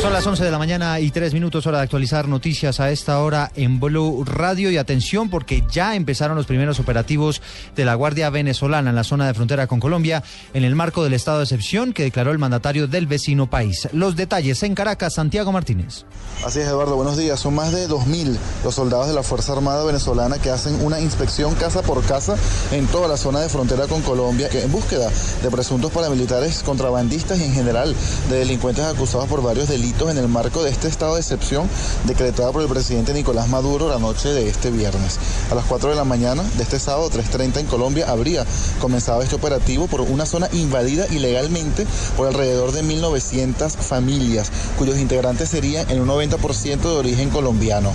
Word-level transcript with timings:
Son 0.00 0.14
las 0.14 0.26
11 0.26 0.42
de 0.44 0.50
la 0.50 0.56
mañana 0.56 0.98
y 0.98 1.10
3 1.10 1.34
minutos 1.34 1.66
hora 1.66 1.76
de 1.76 1.84
actualizar 1.84 2.26
noticias 2.26 2.80
a 2.80 2.90
esta 2.90 3.20
hora 3.20 3.52
en 3.54 3.80
Blue 3.80 4.24
Radio 4.24 4.70
y 4.70 4.78
atención 4.78 5.28
porque 5.28 5.62
ya 5.70 5.94
empezaron 5.94 6.38
los 6.38 6.46
primeros 6.46 6.80
operativos 6.80 7.42
de 7.76 7.84
la 7.84 7.96
Guardia 7.96 8.30
Venezolana 8.30 8.88
en 8.88 8.96
la 8.96 9.04
zona 9.04 9.26
de 9.26 9.34
frontera 9.34 9.66
con 9.66 9.78
Colombia 9.78 10.22
en 10.54 10.64
el 10.64 10.74
marco 10.74 11.04
del 11.04 11.12
estado 11.12 11.38
de 11.38 11.44
excepción 11.44 11.92
que 11.92 12.04
declaró 12.04 12.30
el 12.30 12.38
mandatario 12.38 12.88
del 12.88 13.06
vecino 13.06 13.50
país. 13.50 13.90
Los 13.92 14.16
detalles 14.16 14.62
en 14.62 14.74
Caracas, 14.74 15.12
Santiago 15.16 15.52
Martínez. 15.52 16.06
Así 16.46 16.60
es, 16.60 16.68
Eduardo, 16.68 16.96
buenos 16.96 17.18
días. 17.18 17.38
Son 17.38 17.54
más 17.54 17.70
de 17.70 17.86
2.000 17.86 18.38
los 18.64 18.74
soldados 18.74 19.06
de 19.06 19.12
la 19.12 19.22
Fuerza 19.22 19.52
Armada 19.52 19.84
venezolana 19.84 20.38
que 20.38 20.48
hacen 20.48 20.82
una 20.82 20.98
inspección 20.98 21.54
casa 21.56 21.82
por 21.82 22.02
casa 22.04 22.36
en 22.72 22.86
toda 22.86 23.06
la 23.06 23.18
zona 23.18 23.40
de 23.40 23.50
frontera 23.50 23.86
con 23.86 24.00
Colombia 24.00 24.48
en 24.50 24.72
búsqueda 24.72 25.10
de 25.42 25.50
presuntos 25.50 25.92
paramilitares 25.92 26.62
contrabandistas 26.62 27.38
y 27.38 27.44
en 27.44 27.52
general 27.52 27.94
de 28.30 28.38
delincuentes 28.38 28.86
acusados 28.86 29.28
por 29.28 29.42
varios 29.42 29.68
delitos 29.68 29.89
en 29.90 30.16
el 30.16 30.28
marco 30.28 30.62
de 30.62 30.70
este 30.70 30.88
estado 30.88 31.14
de 31.14 31.20
excepción 31.20 31.68
decretado 32.04 32.52
por 32.52 32.62
el 32.62 32.68
presidente 32.68 33.12
Nicolás 33.12 33.48
Maduro 33.48 33.88
la 33.88 33.98
noche 33.98 34.30
de 34.30 34.48
este 34.48 34.70
viernes. 34.70 35.18
A 35.50 35.54
las 35.54 35.64
4 35.66 35.90
de 35.90 35.96
la 35.96 36.04
mañana 36.04 36.42
de 36.56 36.62
este 36.62 36.78
sábado 36.78 37.10
3.30 37.10 37.58
en 37.58 37.66
Colombia 37.66 38.08
habría 38.08 38.46
comenzado 38.80 39.20
este 39.20 39.34
operativo 39.34 39.88
por 39.88 40.00
una 40.02 40.24
zona 40.26 40.48
invadida 40.52 41.06
ilegalmente 41.10 41.86
por 42.16 42.28
alrededor 42.28 42.72
de 42.72 42.82
1.900 42.82 43.70
familias, 43.70 44.50
cuyos 44.78 44.98
integrantes 44.98 45.50
serían 45.50 45.90
en 45.90 46.00
un 46.00 46.08
90% 46.08 46.80
de 46.80 46.88
origen 46.88 47.28
colombiano. 47.28 47.92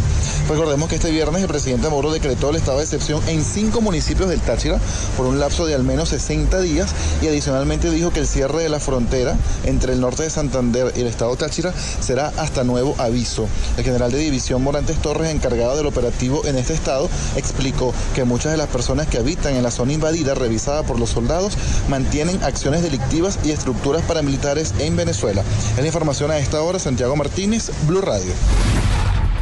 Recordemos 0.49 0.89
que 0.89 0.95
este 0.95 1.09
viernes 1.09 1.41
el 1.41 1.47
presidente 1.47 1.89
Maduro 1.89 2.11
decretó 2.11 2.49
el 2.49 2.57
estado 2.57 2.77
de 2.77 2.83
excepción 2.83 3.21
en 3.27 3.43
cinco 3.43 3.81
municipios 3.81 4.29
del 4.29 4.41
Táchira 4.41 4.79
por 5.17 5.25
un 5.25 5.39
lapso 5.39 5.65
de 5.65 5.73
al 5.73 5.83
menos 5.83 6.09
60 6.09 6.61
días 6.61 6.91
y 7.21 7.27
adicionalmente 7.27 7.89
dijo 7.89 8.11
que 8.11 8.19
el 8.19 8.27
cierre 8.27 8.61
de 8.61 8.69
la 8.69 8.79
frontera 8.79 9.37
entre 9.63 9.93
el 9.93 10.01
norte 10.01 10.23
de 10.23 10.29
Santander 10.29 10.93
y 10.95 11.01
el 11.01 11.07
estado 11.07 11.35
Táchira 11.35 11.73
será 11.99 12.31
hasta 12.37 12.63
nuevo 12.63 12.95
aviso. 12.97 13.47
El 13.77 13.83
general 13.83 14.11
de 14.11 14.17
división 14.17 14.63
Morantes 14.63 15.01
Torres, 15.01 15.31
encargado 15.31 15.77
del 15.77 15.85
operativo 15.85 16.45
en 16.45 16.57
este 16.57 16.73
estado, 16.73 17.09
explicó 17.35 17.93
que 18.13 18.23
muchas 18.23 18.51
de 18.51 18.57
las 18.57 18.67
personas 18.67 19.07
que 19.07 19.17
habitan 19.17 19.55
en 19.55 19.63
la 19.63 19.71
zona 19.71 19.93
invadida 19.93 20.33
revisada 20.33 20.83
por 20.83 20.99
los 20.99 21.09
soldados 21.09 21.53
mantienen 21.89 22.43
acciones 22.43 22.83
delictivas 22.83 23.39
y 23.43 23.51
estructuras 23.51 24.01
paramilitares 24.03 24.73
en 24.79 24.95
Venezuela. 24.95 25.43
Es 25.75 25.81
la 25.81 25.87
información 25.87 26.31
a 26.31 26.37
esta 26.37 26.61
hora, 26.61 26.79
Santiago 26.79 27.15
Martínez, 27.15 27.71
Blue 27.87 28.01
Radio. 28.01 28.33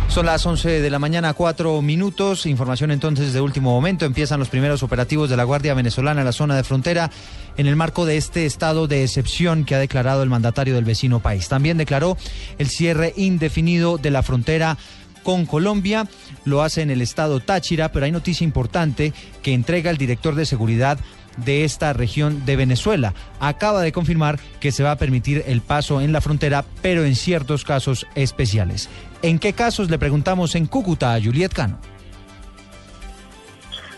Son 0.09 0.27
las 0.27 0.45
11 0.45 0.81
de 0.81 0.89
la 0.91 0.99
mañana, 0.99 1.33
cuatro 1.33 1.81
minutos. 1.81 2.45
Información 2.45 2.91
entonces 2.91 3.33
de 3.33 3.41
último 3.41 3.71
momento. 3.71 4.05
Empiezan 4.05 4.39
los 4.39 4.49
primeros 4.49 4.83
operativos 4.83 5.29
de 5.29 5.37
la 5.37 5.43
Guardia 5.43 5.73
Venezolana 5.73 6.21
en 6.21 6.25
la 6.25 6.31
zona 6.31 6.55
de 6.55 6.63
frontera 6.63 7.09
en 7.57 7.65
el 7.65 7.75
marco 7.75 8.05
de 8.05 8.17
este 8.17 8.45
estado 8.45 8.87
de 8.87 9.03
excepción 9.03 9.65
que 9.65 9.73
ha 9.73 9.79
declarado 9.79 10.21
el 10.21 10.29
mandatario 10.29 10.75
del 10.75 10.85
vecino 10.85 11.19
país. 11.19 11.49
También 11.49 11.77
declaró 11.77 12.15
el 12.59 12.69
cierre 12.69 13.13
indefinido 13.17 13.97
de 13.97 14.11
la 14.11 14.21
frontera 14.21 14.77
con 15.23 15.45
Colombia. 15.45 16.07
Lo 16.45 16.61
hace 16.61 16.81
en 16.81 16.91
el 16.91 17.01
estado 17.01 17.39
Táchira, 17.39 17.91
pero 17.91 18.05
hay 18.05 18.11
noticia 18.11 18.45
importante 18.45 19.13
que 19.41 19.53
entrega 19.53 19.89
el 19.89 19.97
director 19.97 20.35
de 20.35 20.45
seguridad 20.45 20.99
de 21.37 21.63
esta 21.63 21.93
región 21.93 22.45
de 22.45 22.55
Venezuela. 22.55 23.13
Acaba 23.39 23.81
de 23.81 23.91
confirmar 23.91 24.39
que 24.59 24.71
se 24.71 24.83
va 24.83 24.91
a 24.91 24.97
permitir 24.97 25.43
el 25.47 25.61
paso 25.61 26.01
en 26.01 26.11
la 26.11 26.21
frontera, 26.21 26.65
pero 26.81 27.03
en 27.03 27.15
ciertos 27.15 27.63
casos 27.63 28.07
especiales. 28.15 28.89
¿En 29.21 29.39
qué 29.39 29.53
casos? 29.53 29.89
Le 29.89 29.97
preguntamos 29.97 30.55
en 30.55 30.65
Cúcuta 30.65 31.13
a 31.13 31.21
Juliet 31.21 31.53
Cano. 31.53 31.79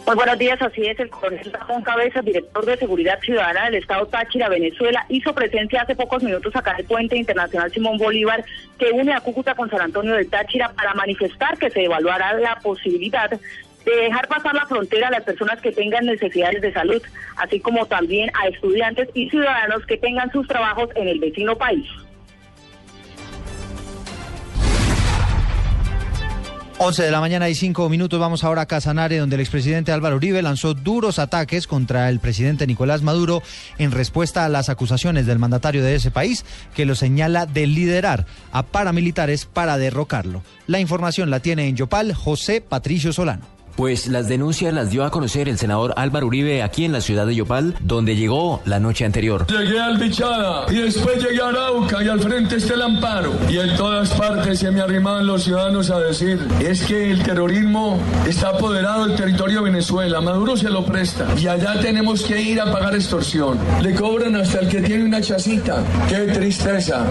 Muy 0.06 0.16
buenos 0.18 0.38
días, 0.38 0.62
así 0.62 0.84
es. 0.84 1.00
El 1.00 1.10
coronel 1.10 1.52
Ramón 1.52 1.82
Cabeza, 1.82 2.22
director 2.22 2.64
de 2.64 2.78
Seguridad 2.78 3.20
Ciudadana 3.22 3.66
del 3.66 3.82
Estado 3.82 4.06
Táchira, 4.06 4.50
Venezuela, 4.50 5.04
hizo 5.10 5.34
presencia 5.34 5.82
hace 5.82 5.96
pocos 5.96 6.22
minutos 6.22 6.56
acá 6.56 6.74
en 6.74 6.82
el 6.82 6.86
puente 6.86 7.18
internacional 7.18 7.72
Simón 7.72 7.98
Bolívar, 7.98 8.46
que 8.78 8.92
une 8.92 9.14
a 9.14 9.22
Cúcuta 9.22 9.56
con 9.56 9.68
San 9.68 9.82
Antonio 9.82 10.14
del 10.14 10.30
Táchira, 10.30 10.70
para 10.74 10.94
manifestar 10.94 11.58
que 11.58 11.72
se 11.72 11.86
evaluará 11.86 12.34
la 12.34 12.56
posibilidad 12.58 13.32
de 13.86 13.96
dejar 13.96 14.28
pasar 14.28 14.56
la 14.56 14.66
frontera 14.66 15.08
a 15.08 15.12
las 15.12 15.24
personas 15.24 15.62
que 15.62 15.72
tengan 15.72 16.06
necesidades 16.06 16.62
de 16.62 16.74
salud, 16.74 17.02
así 17.38 17.60
como 17.60 17.86
también 17.86 18.32
a 18.34 18.48
estudiantes 18.48 19.10
y 19.14 19.30
ciudadanos 19.30 19.86
que 19.86 19.98
tengan 19.98 20.32
sus 20.32 20.48
trabajos 20.48 20.90
en 20.96 21.08
el 21.08 21.20
vecino 21.20 21.56
país. 21.56 21.88
11 26.78 27.04
de 27.04 27.12
la 27.12 27.22
mañana 27.22 27.48
y 27.48 27.56
5 27.56 27.88
minutos 27.88 28.20
vamos 28.20 28.44
ahora 28.44 28.64
a 28.64 28.66
Casanare, 28.66 29.18
donde 29.18 29.36
el 29.36 29.42
expresidente 29.42 29.94
Álvaro 29.94 30.18
Uribe 30.18 30.42
lanzó 30.42 30.74
duros 30.74 31.20
ataques 31.20 31.68
contra 31.68 32.10
el 32.10 32.20
presidente 32.20 32.68
Nicolás 32.68 33.02
Maduro 33.02 33.42
en 33.78 33.94
respuesta 33.94 34.44
a 34.44 34.50
las 34.50 34.68
acusaciones 34.68 35.26
del 35.26 35.40
mandatario 35.40 35.82
de 35.82 35.96
ese 35.96 36.12
país 36.12 36.44
que 36.76 36.86
lo 36.86 36.96
señala 36.96 37.46
de 37.46 37.66
liderar 37.66 38.26
a 38.52 38.64
paramilitares 38.64 39.46
para 39.46 39.78
derrocarlo. 39.78 40.44
La 40.68 40.82
información 40.82 41.30
la 41.30 41.40
tiene 41.40 41.70
en 41.70 41.78
Yopal 41.78 42.14
José 42.14 42.60
Patricio 42.60 43.14
Solano. 43.14 43.55
Pues 43.76 44.08
las 44.08 44.30
denuncias 44.30 44.74
las 44.74 44.90
dio 44.90 45.04
a 45.04 45.12
conocer 45.12 45.50
el 45.50 45.58
senador 45.58 45.94
Álvaro 45.98 46.28
Uribe 46.28 46.64
aquí 46.64 46.86
en 46.86 46.94
la 46.94 47.02
ciudad 47.02 47.28
de 47.28 47.36
Yopal, 47.36 47.76
donde 47.82 48.16
llegó 48.16 48.62
la 48.64 48.80
noche 48.80 49.04
anterior. 49.04 49.46
Llegué 49.48 49.80
al 49.80 49.98
Bichada 49.98 50.66
y 50.72 50.76
después 50.76 51.22
llegué 51.22 51.42
a 51.42 51.50
Arauca 51.50 52.02
y 52.02 52.08
al 52.08 52.22
frente 52.22 52.56
está 52.56 52.76
el 52.76 52.84
Amparo. 52.84 53.34
Y 53.50 53.58
en 53.58 53.76
todas 53.76 54.12
partes 54.12 54.60
se 54.60 54.72
me 54.72 54.80
arrimaban 54.80 55.28
los 55.28 55.44
ciudadanos 55.44 55.90
a 55.90 56.00
decir, 56.00 56.40
es 56.62 56.84
que 56.86 57.12
el 57.12 57.22
terrorismo 57.24 58.00
está 58.26 58.50
apoderado 58.50 59.08
del 59.08 59.18
territorio 59.18 59.58
de 59.58 59.72
Venezuela, 59.72 60.22
Maduro 60.22 60.56
se 60.56 60.70
lo 60.70 60.86
presta 60.86 61.28
y 61.38 61.48
allá 61.48 61.78
tenemos 61.82 62.24
que 62.24 62.42
ir 62.42 62.62
a 62.62 62.72
pagar 62.72 62.96
extorsión. 62.96 63.58
Le 63.82 63.94
cobran 63.94 64.38
hasta 64.38 64.60
el 64.60 64.70
que 64.70 64.82
tiene 64.82 65.04
una 65.04 65.20
chacita. 65.20 65.84
Qué 66.08 66.32
tristeza 66.32 67.06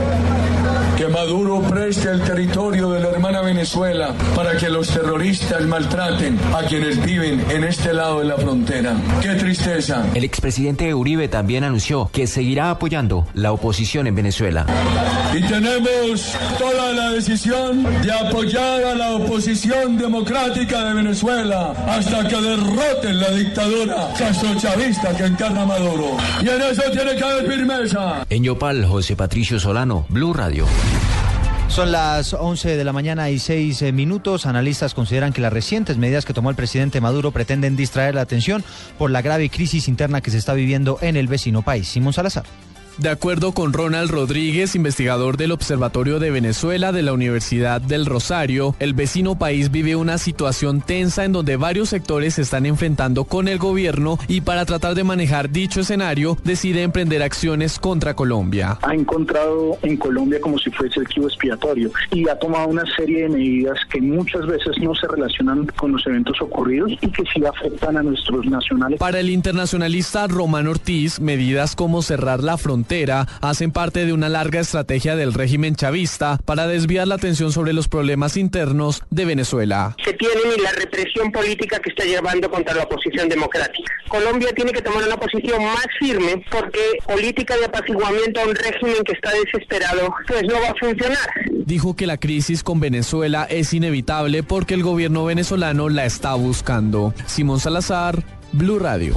que 0.96 1.08
Maduro 1.08 1.60
preste 1.60 2.08
el 2.08 2.22
territorio 2.22 2.90
de 2.90 3.00
la 3.00 3.10
hermana 3.10 3.42
Venezuela 3.42 4.14
para 4.34 4.56
que 4.56 4.70
los 4.70 4.88
terroristas 4.88 5.66
maltraten 5.66 6.38
a 6.54 6.62
quienes 6.66 7.04
viven 7.04 7.44
en 7.50 7.64
este 7.64 7.92
lado 7.92 8.20
de 8.20 8.26
la 8.26 8.36
frontera. 8.36 8.96
Qué 9.20 9.34
tristeza. 9.34 10.06
El 10.14 10.22
expresidente 10.22 10.94
Uribe 10.94 11.26
también 11.26 11.64
anunció 11.64 12.08
que 12.12 12.28
seguirá 12.28 12.70
apoyando 12.70 13.26
la 13.34 13.52
oposición 13.52 14.06
en 14.06 14.14
Venezuela. 14.14 14.64
Y 15.34 15.42
tenemos 15.42 16.36
toda 16.58 16.92
la 16.92 17.10
decisión 17.10 17.82
de 18.02 18.12
apoyar 18.12 18.84
a 18.84 18.94
la 18.94 19.12
oposición 19.12 19.98
democrática 19.98 20.84
de 20.84 20.94
Venezuela 20.94 21.72
hasta 21.88 22.28
que 22.28 22.40
derroten 22.40 23.20
la 23.20 23.30
dictadura 23.30 24.08
castrochavista 24.16 25.16
que 25.16 25.24
encarna 25.24 25.66
Maduro. 25.66 26.16
Y 26.40 26.48
en 26.48 26.62
eso 26.62 26.82
tiene 26.92 27.16
que 27.16 27.24
haber 27.24 27.50
firmeza. 27.50 28.24
En 28.30 28.44
Yopal, 28.44 28.84
José 28.86 29.16
Patricio 29.16 29.58
Solano, 29.58 30.06
Blue 30.08 30.32
Radio. 30.32 30.66
Son 31.74 31.90
las 31.90 32.34
11 32.34 32.76
de 32.76 32.84
la 32.84 32.92
mañana 32.92 33.30
y 33.30 33.40
6 33.40 33.82
eh, 33.82 33.90
minutos. 33.90 34.46
Analistas 34.46 34.94
consideran 34.94 35.32
que 35.32 35.40
las 35.40 35.52
recientes 35.52 35.98
medidas 35.98 36.24
que 36.24 36.32
tomó 36.32 36.50
el 36.50 36.54
presidente 36.54 37.00
Maduro 37.00 37.32
pretenden 37.32 37.74
distraer 37.74 38.14
la 38.14 38.20
atención 38.20 38.62
por 38.96 39.10
la 39.10 39.22
grave 39.22 39.50
crisis 39.50 39.88
interna 39.88 40.20
que 40.20 40.30
se 40.30 40.38
está 40.38 40.54
viviendo 40.54 40.98
en 41.00 41.16
el 41.16 41.26
vecino 41.26 41.62
país. 41.62 41.88
Simón 41.88 42.12
Salazar. 42.12 42.44
De 42.98 43.08
acuerdo 43.08 43.50
con 43.50 43.72
Ronald 43.72 44.08
Rodríguez, 44.08 44.76
investigador 44.76 45.36
del 45.36 45.50
Observatorio 45.50 46.20
de 46.20 46.30
Venezuela 46.30 46.92
de 46.92 47.02
la 47.02 47.12
Universidad 47.12 47.80
del 47.80 48.06
Rosario, 48.06 48.76
el 48.78 48.94
vecino 48.94 49.36
país 49.36 49.72
vive 49.72 49.96
una 49.96 50.16
situación 50.16 50.80
tensa 50.80 51.24
en 51.24 51.32
donde 51.32 51.56
varios 51.56 51.88
sectores 51.88 52.34
se 52.34 52.42
están 52.42 52.66
enfrentando 52.66 53.24
con 53.24 53.48
el 53.48 53.58
gobierno 53.58 54.16
y 54.28 54.42
para 54.42 54.64
tratar 54.64 54.94
de 54.94 55.02
manejar 55.02 55.50
dicho 55.50 55.80
escenario 55.80 56.38
decide 56.44 56.82
emprender 56.82 57.24
acciones 57.24 57.80
contra 57.80 58.14
Colombia. 58.14 58.78
Ha 58.82 58.94
encontrado 58.94 59.76
en 59.82 59.96
Colombia 59.96 60.40
como 60.40 60.56
si 60.58 60.70
fuese 60.70 61.00
el 61.00 61.08
chivo 61.08 61.26
expiatorio 61.26 61.90
y 62.12 62.28
ha 62.28 62.38
tomado 62.38 62.68
una 62.68 62.84
serie 62.96 63.24
de 63.24 63.28
medidas 63.28 63.78
que 63.90 64.00
muchas 64.00 64.46
veces 64.46 64.78
no 64.80 64.94
se 64.94 65.08
relacionan 65.08 65.66
con 65.76 65.90
los 65.90 66.06
eventos 66.06 66.40
ocurridos 66.40 66.92
y 66.92 67.08
que 67.08 67.24
sí 67.34 67.44
afectan 67.44 67.96
a 67.96 68.04
nuestros 68.04 68.46
nacionales. 68.46 69.00
Para 69.00 69.18
el 69.18 69.30
internacionalista 69.30 70.28
Román 70.28 70.68
Ortiz, 70.68 71.18
medidas 71.18 71.74
como 71.74 72.00
cerrar 72.00 72.44
la 72.44 72.56
frontera 72.56 72.83
frontera 72.84 73.26
hacen 73.40 73.70
parte 73.70 74.04
de 74.04 74.12
una 74.12 74.28
larga 74.28 74.60
estrategia 74.60 75.16
del 75.16 75.32
régimen 75.32 75.74
chavista 75.74 76.38
para 76.44 76.66
desviar 76.66 77.08
la 77.08 77.14
atención 77.14 77.50
sobre 77.50 77.72
los 77.72 77.88
problemas 77.88 78.36
internos 78.36 79.02
de 79.08 79.24
Venezuela. 79.24 79.96
Se 80.04 80.12
tiene 80.12 80.40
ni 80.54 80.62
la 80.62 80.70
represión 80.72 81.32
política 81.32 81.78
que 81.78 81.88
está 81.88 82.04
llevando 82.04 82.50
contra 82.50 82.74
la 82.74 82.82
oposición 82.82 83.28
democrática. 83.30 83.90
Colombia 84.08 84.50
tiene 84.54 84.72
que 84.72 84.82
tomar 84.82 85.02
una 85.02 85.16
posición 85.16 85.64
más 85.64 85.86
firme 85.98 86.44
porque 86.50 86.78
política 87.06 87.56
de 87.56 87.64
apaciguamiento 87.64 88.40
a 88.40 88.44
un 88.44 88.54
régimen 88.54 89.02
que 89.04 89.12
está 89.12 89.30
desesperado 89.32 90.14
pues 90.26 90.42
no 90.42 90.60
va 90.60 90.70
a 90.70 90.74
funcionar. 90.74 91.28
Dijo 91.50 91.96
que 91.96 92.06
la 92.06 92.18
crisis 92.18 92.62
con 92.62 92.80
Venezuela 92.80 93.46
es 93.48 93.72
inevitable 93.72 94.42
porque 94.42 94.74
el 94.74 94.82
gobierno 94.82 95.24
venezolano 95.24 95.88
la 95.88 96.04
está 96.04 96.34
buscando. 96.34 97.14
Simón 97.26 97.60
Salazar, 97.60 98.22
Blue 98.52 98.78
Radio. 98.78 99.14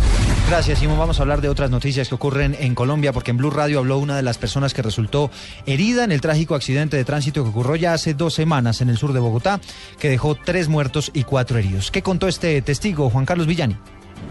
Gracias, 0.47 0.79
Simón. 0.79 0.97
Vamos 0.97 1.19
a 1.19 1.23
hablar 1.23 1.41
de 1.41 1.49
otras 1.49 1.69
noticias 1.71 2.07
que 2.07 2.15
ocurren 2.15 2.55
en 2.57 2.73
Colombia, 2.73 3.11
porque 3.11 3.31
en 3.31 3.37
Blue 3.37 3.49
Radio 3.49 3.79
habló 3.79 3.97
una 3.97 4.15
de 4.15 4.23
las 4.23 4.37
personas 4.37 4.73
que 4.73 4.81
resultó 4.81 5.29
herida 5.65 6.05
en 6.05 6.13
el 6.13 6.21
trágico 6.21 6.55
accidente 6.55 6.95
de 6.95 7.03
tránsito 7.03 7.43
que 7.43 7.49
ocurrió 7.49 7.75
ya 7.75 7.93
hace 7.93 8.13
dos 8.13 8.33
semanas 8.33 8.79
en 8.79 8.87
el 8.89 8.97
sur 8.97 9.11
de 9.11 9.19
Bogotá, 9.19 9.59
que 9.99 10.09
dejó 10.09 10.35
tres 10.35 10.69
muertos 10.69 11.11
y 11.13 11.25
cuatro 11.25 11.59
heridos. 11.59 11.91
¿Qué 11.91 12.01
contó 12.01 12.29
este 12.29 12.61
testigo, 12.61 13.09
Juan 13.09 13.25
Carlos 13.25 13.45
Villani? 13.45 13.75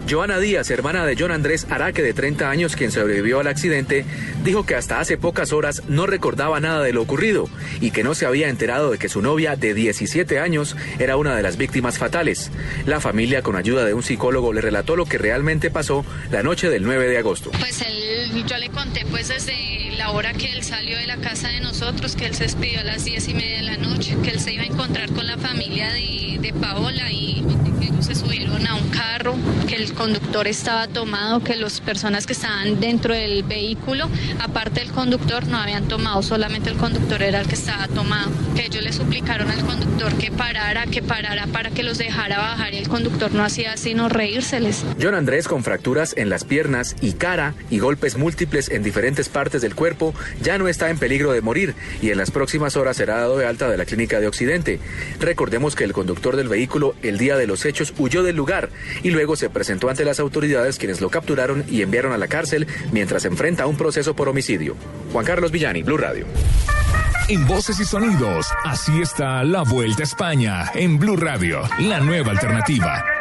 Joana 0.09 0.39
Díaz, 0.39 0.69
hermana 0.71 1.05
de 1.05 1.17
John 1.19 1.31
Andrés 1.31 1.67
Araque, 1.69 2.01
de 2.01 2.13
30 2.13 2.49
años, 2.49 2.75
quien 2.77 2.91
sobrevivió 2.91 3.41
al 3.41 3.47
accidente, 3.47 4.05
dijo 4.43 4.65
que 4.65 4.75
hasta 4.75 5.01
hace 5.01 5.17
pocas 5.17 5.51
horas 5.51 5.83
no 5.89 6.07
recordaba 6.07 6.61
nada 6.61 6.81
de 6.81 6.93
lo 6.93 7.01
ocurrido 7.01 7.49
y 7.81 7.91
que 7.91 8.03
no 8.03 8.15
se 8.15 8.25
había 8.25 8.47
enterado 8.47 8.91
de 8.91 8.97
que 8.97 9.09
su 9.09 9.21
novia 9.21 9.57
de 9.57 9.73
17 9.73 10.39
años 10.39 10.77
era 10.99 11.17
una 11.17 11.35
de 11.35 11.43
las 11.43 11.57
víctimas 11.57 11.97
fatales. 11.97 12.51
La 12.85 13.01
familia, 13.01 13.41
con 13.41 13.57
ayuda 13.57 13.83
de 13.83 13.93
un 13.93 14.01
psicólogo, 14.03 14.53
le 14.53 14.61
relató 14.61 14.95
lo 14.95 15.05
que 15.05 15.17
realmente 15.17 15.71
pasó 15.71 16.05
la 16.31 16.41
noche 16.41 16.69
del 16.69 16.83
9 16.83 17.09
de 17.09 17.17
agosto. 17.17 17.51
Pues 17.59 17.81
él, 17.81 18.45
yo 18.45 18.57
le 18.57 18.69
conté 18.69 19.05
pues 19.09 19.27
desde 19.27 19.91
la 19.97 20.11
hora 20.11 20.31
que 20.33 20.53
él 20.53 20.63
salió 20.63 20.97
de 20.97 21.07
la 21.07 21.17
casa 21.17 21.49
de 21.49 21.59
nosotros, 21.59 22.15
que 22.15 22.27
él 22.27 22.35
se 22.35 22.43
despidió 22.43 22.79
a 22.79 22.83
las 22.83 23.03
10 23.03 23.27
y 23.27 23.33
media 23.33 23.57
de 23.57 23.63
la 23.63 23.77
noche, 23.77 24.15
que 24.23 24.29
él 24.29 24.39
se 24.39 24.53
iba 24.53 24.63
a 24.63 24.67
encontrar 24.67 25.11
con 25.11 25.27
la 25.27 25.37
familia 25.37 25.91
de, 25.91 26.53
Paola 26.61 27.11
y 27.11 27.43
se 27.99 28.15
subieron 28.15 28.65
a 28.65 28.75
un 28.75 28.89
carro, 29.27 29.67
que 29.67 29.75
el 29.75 29.93
conductor 29.93 30.47
estaba 30.47 30.87
tomado, 30.87 31.43
que 31.43 31.55
las 31.55 31.81
personas 31.81 32.25
que 32.25 32.33
estaban 32.33 32.79
dentro 32.79 33.13
del 33.13 33.43
vehículo, 33.43 34.09
aparte 34.39 34.81
del 34.81 34.91
conductor, 34.91 35.47
no 35.47 35.57
habían 35.57 35.87
tomado, 35.87 36.21
solamente 36.21 36.69
el 36.69 36.77
conductor 36.77 37.21
era 37.21 37.41
el 37.41 37.47
que 37.47 37.55
estaba 37.55 37.87
tomado. 37.87 38.31
Que 38.55 38.65
ellos 38.65 38.83
le 38.83 38.93
suplicaron 38.93 39.49
al 39.49 39.63
conductor 39.63 40.13
que 40.13 40.31
parara, 40.31 40.85
que 40.85 41.01
parara 41.01 41.47
para 41.47 41.69
que 41.69 41.83
los 41.83 41.97
dejara 41.97 42.37
bajar 42.37 42.73
y 42.73 42.77
el 42.77 42.87
conductor 42.87 43.31
no 43.33 43.43
hacía 43.43 43.77
sino 43.77 44.09
reírseles. 44.09 44.85
John 45.01 45.15
Andrés 45.15 45.47
con 45.47 45.63
fracturas 45.63 46.13
en 46.17 46.29
las 46.29 46.43
piernas 46.43 46.95
y 47.01 47.13
cara 47.13 47.53
y 47.69 47.79
golpes 47.79 48.17
múltiples 48.17 48.69
en 48.69 48.83
diferentes 48.83 49.29
partes 49.29 49.61
del 49.61 49.75
cuerpo 49.75 50.13
ya 50.41 50.57
no 50.57 50.67
está 50.67 50.89
en 50.89 50.97
peligro 50.97 51.31
de 51.31 51.41
morir 51.41 51.75
y 52.01 52.11
en 52.11 52.17
las 52.17 52.31
próximas 52.31 52.77
horas 52.77 52.97
será 52.97 53.17
dado 53.17 53.37
de 53.37 53.45
alta 53.45 53.69
de 53.69 53.77
la 53.77 53.85
clínica 53.85 54.19
de 54.19 54.27
Occidente. 54.27 54.79
Recordemos 55.19 55.75
que 55.75 55.83
el 55.83 55.93
conductor 55.93 56.35
del 56.35 56.47
vehículo 56.47 56.95
el 57.01 57.17
día 57.17 57.37
de 57.37 57.47
los 57.47 57.65
hechos 57.65 57.93
huyó 57.97 58.23
del 58.23 58.35
lugar 58.35 58.69
y 59.03 59.09
luego 59.17 59.35
se 59.35 59.49
presentó 59.49 59.89
ante 59.89 60.05
las 60.05 60.19
autoridades 60.19 60.77
quienes 60.77 61.01
lo 61.01 61.09
capturaron 61.09 61.65
y 61.67 61.81
enviaron 61.81 62.13
a 62.13 62.19
la 62.19 62.27
cárcel 62.27 62.67
mientras 62.91 63.25
enfrenta 63.25 63.65
un 63.65 63.75
proceso 63.75 64.15
por 64.15 64.29
homicidio. 64.29 64.75
Juan 65.11 65.25
Carlos 65.25 65.51
Villani, 65.51 65.81
Blue 65.81 65.97
Radio. 65.97 66.27
En 67.27 67.47
voces 67.47 67.79
y 67.79 67.85
sonidos, 67.85 68.47
así 68.63 69.01
está 69.01 69.43
la 69.43 69.63
Vuelta 69.63 70.03
a 70.03 70.05
España 70.05 70.71
en 70.75 70.99
Blue 70.99 71.17
Radio, 71.17 71.63
la 71.79 71.99
nueva 71.99 72.29
alternativa. 72.29 73.16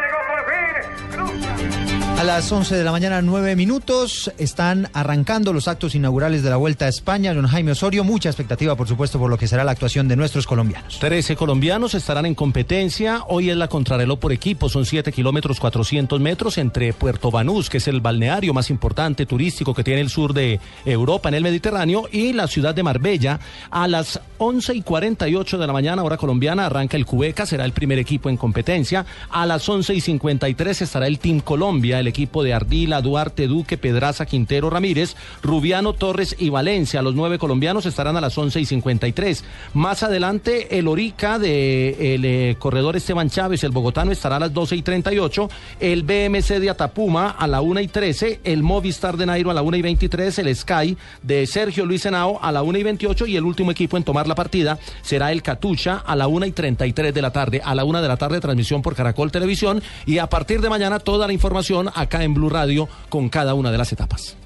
A 2.18 2.24
las 2.24 2.50
11 2.50 2.74
de 2.74 2.82
la 2.82 2.92
mañana, 2.92 3.20
9 3.20 3.56
minutos, 3.56 4.32
están 4.38 4.88
arrancando 4.94 5.52
los 5.52 5.68
actos 5.68 5.94
inaugurales 5.94 6.42
de 6.42 6.48
la 6.48 6.56
Vuelta 6.56 6.86
a 6.86 6.88
España. 6.88 7.34
Don 7.34 7.46
Jaime 7.46 7.72
Osorio, 7.72 8.04
mucha 8.04 8.30
expectativa, 8.30 8.74
por 8.74 8.88
supuesto, 8.88 9.18
por 9.18 9.28
lo 9.28 9.36
que 9.36 9.46
será 9.46 9.64
la 9.64 9.72
actuación 9.72 10.08
de 10.08 10.16
nuestros 10.16 10.46
colombianos. 10.46 10.98
13 10.98 11.36
colombianos 11.36 11.94
estarán 11.94 12.24
en 12.24 12.34
competencia. 12.34 13.20
Hoy 13.28 13.50
es 13.50 13.56
la 13.58 13.68
contrarreloj 13.68 14.18
por 14.18 14.32
equipo. 14.32 14.70
Son 14.70 14.86
7 14.86 15.12
kilómetros 15.12 15.60
400 15.60 16.18
metros 16.18 16.56
entre 16.56 16.94
Puerto 16.94 17.30
Banús, 17.30 17.68
que 17.68 17.76
es 17.76 17.86
el 17.86 18.00
balneario 18.00 18.54
más 18.54 18.70
importante 18.70 19.26
turístico 19.26 19.74
que 19.74 19.84
tiene 19.84 20.00
el 20.00 20.08
sur 20.08 20.32
de 20.32 20.58
Europa 20.86 21.28
en 21.28 21.34
el 21.34 21.42
Mediterráneo, 21.42 22.08
y 22.10 22.32
la 22.32 22.46
ciudad 22.46 22.74
de 22.74 22.82
Marbella. 22.82 23.40
A 23.70 23.86
las 23.88 24.22
11 24.38 24.74
y 24.74 24.80
48 24.80 25.58
de 25.58 25.66
la 25.66 25.72
mañana, 25.74 26.02
hora 26.02 26.16
colombiana, 26.16 26.64
arranca 26.64 26.96
el 26.96 27.04
Cubeca, 27.04 27.44
será 27.44 27.66
el 27.66 27.72
primer 27.72 27.98
equipo 27.98 28.30
en 28.30 28.38
competencia. 28.38 29.04
A 29.28 29.44
las 29.44 29.68
11 29.68 29.92
y 29.92 30.00
53 30.00 30.80
estará 30.80 31.06
el 31.06 31.18
Team 31.18 31.40
Colombia, 31.40 32.00
el 32.00 32.05
equipo 32.08 32.42
de 32.42 32.54
Ardila, 32.54 33.00
Duarte, 33.02 33.46
Duque, 33.46 33.78
Pedraza, 33.78 34.26
Quintero, 34.26 34.70
Ramírez, 34.70 35.16
Rubiano, 35.42 35.92
Torres 35.92 36.36
y 36.38 36.50
Valencia. 36.50 37.02
Los 37.02 37.14
nueve 37.14 37.38
colombianos 37.38 37.86
estarán 37.86 38.16
a 38.16 38.20
las 38.20 38.36
11 38.36 38.60
y 38.60 38.64
53. 38.66 39.44
Más 39.74 40.02
adelante, 40.02 40.78
el 40.78 40.88
Orica 40.88 41.38
de 41.38 42.14
el 42.14 42.24
eh, 42.24 42.56
corredor 42.58 42.96
Esteban 42.96 43.30
Chávez, 43.30 43.64
el 43.64 43.70
bogotano, 43.70 44.12
estará 44.12 44.36
a 44.36 44.40
las 44.40 44.52
12 44.52 44.76
y 44.76 44.82
38. 44.82 45.48
El 45.80 46.02
BMC 46.02 46.58
de 46.60 46.70
Atapuma 46.70 47.30
a 47.30 47.46
la 47.46 47.60
1 47.60 47.80
y 47.80 47.88
13. 47.88 48.40
El 48.44 48.62
Movistar 48.62 49.16
de 49.16 49.26
Nairo 49.26 49.50
a 49.50 49.54
la 49.54 49.62
1 49.62 49.76
y 49.76 49.82
23. 49.82 50.38
El 50.38 50.56
Sky 50.56 50.96
de 51.22 51.46
Sergio 51.46 51.86
Luis 51.86 52.04
Henao 52.06 52.38
a 52.42 52.52
la 52.52 52.62
1 52.62 52.78
y 52.78 52.82
28. 52.82 53.26
Y 53.26 53.36
el 53.36 53.44
último 53.44 53.70
equipo 53.70 53.96
en 53.96 54.04
tomar 54.04 54.26
la 54.26 54.34
partida 54.34 54.78
será 55.02 55.32
el 55.32 55.42
Catucha 55.42 56.02
a 56.06 56.16
la 56.16 56.28
1 56.28 56.46
y 56.46 56.52
33 56.52 57.14
de 57.14 57.22
la 57.22 57.32
tarde. 57.32 57.60
A 57.64 57.74
la 57.74 57.84
1 57.84 58.02
de 58.02 58.08
la 58.08 58.16
tarde, 58.16 58.40
transmisión 58.40 58.82
por 58.82 58.94
Caracol 58.94 59.30
Televisión. 59.30 59.82
Y 60.04 60.18
a 60.18 60.28
partir 60.28 60.60
de 60.60 60.70
mañana, 60.70 60.98
toda 60.98 61.26
la 61.26 61.32
información 61.32 61.90
acá 61.96 62.22
en 62.22 62.34
Blue 62.34 62.50
Radio 62.50 62.88
con 63.08 63.28
cada 63.28 63.54
una 63.54 63.72
de 63.72 63.78
las 63.78 63.92
etapas. 63.92 64.36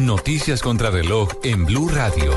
Noticias 0.00 0.62
contra 0.62 0.90
reloj 0.90 1.28
en 1.42 1.66
Blue 1.66 1.88
Radio. 1.88 2.32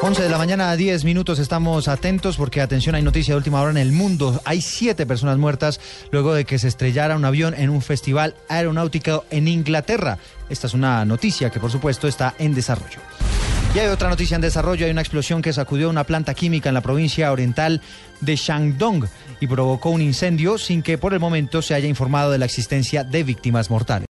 11 0.00 0.22
de 0.22 0.28
la 0.28 0.38
mañana 0.38 0.70
a 0.70 0.76
10 0.76 1.04
minutos 1.04 1.40
estamos 1.40 1.88
atentos 1.88 2.36
porque 2.36 2.60
atención 2.60 2.94
hay 2.94 3.02
noticia 3.02 3.34
de 3.34 3.38
última 3.38 3.60
hora 3.60 3.72
en 3.72 3.78
el 3.78 3.90
mundo. 3.90 4.40
Hay 4.44 4.60
siete 4.60 5.06
personas 5.06 5.38
muertas 5.38 5.80
luego 6.12 6.34
de 6.34 6.44
que 6.44 6.58
se 6.60 6.68
estrellara 6.68 7.16
un 7.16 7.24
avión 7.24 7.52
en 7.54 7.68
un 7.68 7.82
festival 7.82 8.36
aeronáutico 8.48 9.24
en 9.30 9.48
Inglaterra. 9.48 10.18
Esta 10.50 10.68
es 10.68 10.74
una 10.74 11.04
noticia 11.04 11.50
que 11.50 11.58
por 11.58 11.72
supuesto 11.72 12.06
está 12.06 12.34
en 12.38 12.54
desarrollo. 12.54 13.00
Y 13.78 13.80
hay 13.80 13.86
otra 13.90 14.08
noticia 14.08 14.34
en 14.34 14.40
desarrollo. 14.40 14.86
Hay 14.86 14.90
una 14.90 15.02
explosión 15.02 15.40
que 15.40 15.52
sacudió 15.52 15.88
una 15.88 16.02
planta 16.02 16.34
química 16.34 16.68
en 16.68 16.74
la 16.74 16.80
provincia 16.80 17.30
oriental 17.30 17.80
de 18.20 18.34
Shandong 18.34 19.04
y 19.38 19.46
provocó 19.46 19.90
un 19.90 20.02
incendio 20.02 20.58
sin 20.58 20.82
que 20.82 20.98
por 20.98 21.14
el 21.14 21.20
momento 21.20 21.62
se 21.62 21.74
haya 21.74 21.86
informado 21.86 22.32
de 22.32 22.38
la 22.38 22.44
existencia 22.44 23.04
de 23.04 23.22
víctimas 23.22 23.70
mortales. 23.70 24.06